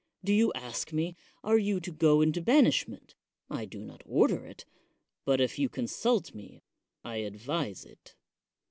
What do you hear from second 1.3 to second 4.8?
Are you to go into banishment? I do not order it;